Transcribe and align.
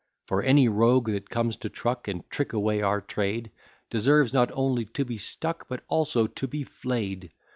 For 0.25 0.41
any 0.41 0.67
rogue 0.67 1.11
that 1.11 1.29
comes 1.29 1.57
to 1.57 1.69
truck 1.69 2.07
And 2.07 2.27
trick 2.31 2.53
away 2.53 2.81
our 2.81 3.01
trade, 3.01 3.51
Deserves 3.91 4.33
not 4.33 4.49
only 4.55 4.83
to 4.85 5.05
be 5.05 5.19
stuck, 5.19 5.67
But 5.67 5.83
also 5.87 6.25
to 6.25 6.47
be 6.47 6.63
flay'd. 6.63 7.29